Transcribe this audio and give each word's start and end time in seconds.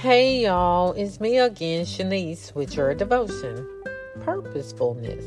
Hey 0.00 0.44
y'all, 0.44 0.92
it's 0.92 1.20
me 1.20 1.36
again, 1.36 1.84
Shanese, 1.84 2.54
with 2.54 2.74
your 2.74 2.94
devotion, 2.94 3.68
Purposefulness. 4.22 5.22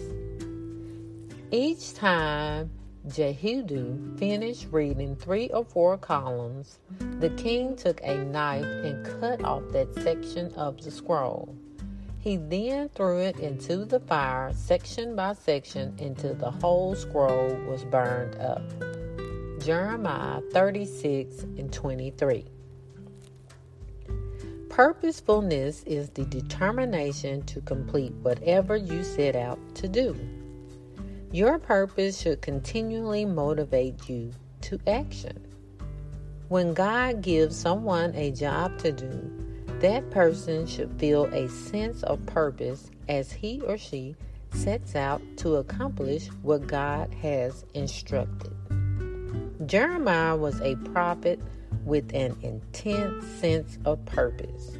Each 1.51 1.93
time 1.93 2.71
Jehudi 3.07 4.17
finished 4.17 4.65
reading 4.71 5.15
three 5.15 5.49
or 5.49 5.63
four 5.63 5.99
columns, 5.99 6.79
the 7.19 7.29
king 7.29 7.75
took 7.75 8.01
a 8.01 8.17
knife 8.17 8.65
and 8.65 9.05
cut 9.19 9.43
off 9.43 9.61
that 9.73 9.93
section 10.01 10.51
of 10.55 10.81
the 10.81 10.89
scroll. 10.89 11.55
He 12.17 12.37
then 12.37 12.89
threw 12.89 13.19
it 13.19 13.39
into 13.39 13.85
the 13.85 13.99
fire, 13.99 14.53
section 14.55 15.15
by 15.15 15.33
section, 15.33 15.95
until 15.99 16.33
the 16.33 16.49
whole 16.49 16.95
scroll 16.95 17.53
was 17.67 17.83
burned 17.83 18.37
up. 18.37 18.63
Jeremiah 19.63 20.41
36 20.51 21.43
and 21.43 21.71
23. 21.71 22.47
Purposefulness 24.73 25.83
is 25.83 26.09
the 26.09 26.25
determination 26.25 27.43
to 27.43 27.61
complete 27.61 28.11
whatever 28.23 28.75
you 28.75 29.03
set 29.03 29.35
out 29.35 29.59
to 29.75 29.87
do. 29.87 30.17
Your 31.31 31.59
purpose 31.59 32.19
should 32.19 32.41
continually 32.41 33.23
motivate 33.23 34.09
you 34.09 34.31
to 34.61 34.79
action. 34.87 35.45
When 36.47 36.73
God 36.73 37.21
gives 37.21 37.55
someone 37.55 38.15
a 38.15 38.31
job 38.31 38.79
to 38.79 38.91
do, 38.91 39.31
that 39.77 40.09
person 40.09 40.65
should 40.65 40.99
feel 40.99 41.25
a 41.25 41.47
sense 41.49 42.01
of 42.01 42.25
purpose 42.25 42.89
as 43.07 43.31
he 43.31 43.61
or 43.61 43.77
she 43.77 44.15
sets 44.55 44.95
out 44.95 45.21
to 45.37 45.57
accomplish 45.57 46.29
what 46.41 46.65
God 46.65 47.13
has 47.21 47.63
instructed. 47.75 48.55
Jeremiah 49.67 50.35
was 50.35 50.59
a 50.61 50.75
prophet 50.77 51.39
with 51.85 52.13
an 52.13 52.35
intense 52.41 53.25
sense 53.27 53.77
of 53.85 54.03
purpose. 54.05 54.77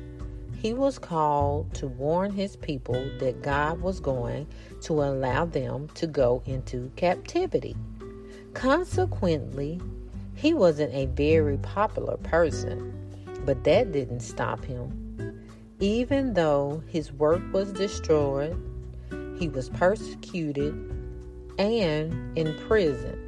He 0.56 0.74
was 0.74 0.98
called 0.98 1.74
to 1.76 1.88
warn 1.88 2.32
his 2.32 2.56
people 2.56 3.10
that 3.20 3.42
God 3.42 3.82
was 3.82 4.00
going 4.00 4.48
to 4.82 5.04
allow 5.04 5.46
them 5.46 5.90
to 5.96 6.08
go 6.08 6.42
into 6.46 6.90
captivity. 6.96 7.76
Consequently, 8.54 9.82
he 10.36 10.54
wasn't 10.54 10.94
a 10.94 11.08
very 11.08 11.58
popular 11.58 12.18
person, 12.18 12.94
but 13.46 13.64
that 13.66 13.92
didn't 13.92 14.22
stop 14.22 14.64
him. 14.64 15.44
Even 15.80 16.34
though 16.34 16.82
his 16.88 17.12
work 17.12 17.42
was 17.52 17.74
destroyed, 17.74 18.58
he 19.38 19.50
was 19.50 19.70
persecuted 19.70 20.74
and 21.60 22.38
in 22.38 22.58
prison. 22.68 23.20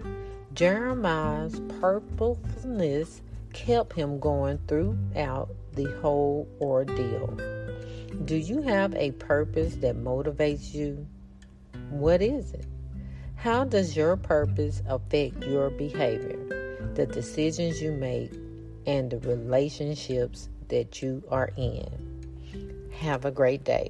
Jeremiah's 0.54 1.60
purposefulness 1.82 3.22
kept 3.56 3.94
him 3.94 4.20
going 4.20 4.60
throughout 4.68 5.50
the 5.74 5.90
whole 6.02 6.48
ordeal. 6.60 7.28
Do 8.26 8.36
you 8.36 8.62
have 8.62 8.94
a 8.96 9.12
purpose 9.12 9.76
that 9.78 9.96
motivates 9.96 10.74
you? 10.74 11.08
What 11.90 12.22
is 12.22 12.52
it? 12.52 12.66
How 13.36 13.64
does 13.64 13.96
your 13.96 14.18
purpose 14.18 14.82
affect 14.88 15.44
your 15.46 15.70
behavior, 15.70 16.92
the 16.96 17.06
decisions 17.06 17.82
you 17.82 17.94
make, 17.94 18.34
and 18.86 19.10
the 19.10 19.20
relationships 19.20 20.50
that 20.68 21.02
you 21.02 21.24
are 21.30 21.52
in? 21.56 22.90
Have 23.00 23.24
a 23.24 23.32
great 23.32 23.64
day. 23.64 23.90